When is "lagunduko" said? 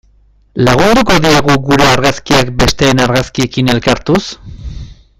0.67-1.17